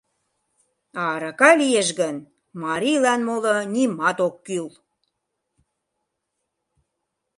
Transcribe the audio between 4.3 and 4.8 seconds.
кӱл...